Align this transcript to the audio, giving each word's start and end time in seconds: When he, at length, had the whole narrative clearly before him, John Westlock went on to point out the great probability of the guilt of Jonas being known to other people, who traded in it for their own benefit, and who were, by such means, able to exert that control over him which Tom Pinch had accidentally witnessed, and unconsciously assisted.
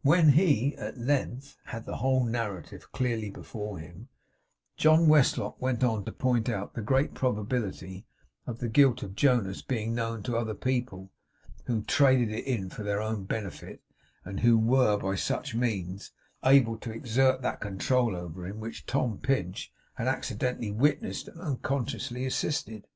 When 0.00 0.30
he, 0.30 0.74
at 0.76 0.96
length, 0.96 1.58
had 1.66 1.84
the 1.84 1.96
whole 1.96 2.24
narrative 2.24 2.92
clearly 2.92 3.28
before 3.28 3.78
him, 3.78 4.08
John 4.78 5.06
Westlock 5.06 5.60
went 5.60 5.84
on 5.84 6.02
to 6.06 6.12
point 6.12 6.48
out 6.48 6.72
the 6.72 6.80
great 6.80 7.12
probability 7.12 8.06
of 8.46 8.58
the 8.60 8.70
guilt 8.70 9.02
of 9.02 9.14
Jonas 9.14 9.60
being 9.60 9.94
known 9.94 10.22
to 10.22 10.34
other 10.38 10.54
people, 10.54 11.12
who 11.66 11.82
traded 11.82 12.30
in 12.30 12.68
it 12.68 12.72
for 12.72 12.84
their 12.84 13.02
own 13.02 13.24
benefit, 13.24 13.82
and 14.24 14.40
who 14.40 14.56
were, 14.58 14.96
by 14.96 15.14
such 15.14 15.54
means, 15.54 16.10
able 16.42 16.78
to 16.78 16.90
exert 16.90 17.42
that 17.42 17.60
control 17.60 18.16
over 18.16 18.46
him 18.46 18.60
which 18.60 18.86
Tom 18.86 19.18
Pinch 19.18 19.70
had 19.96 20.08
accidentally 20.08 20.70
witnessed, 20.72 21.28
and 21.28 21.38
unconsciously 21.38 22.24
assisted. 22.24 22.86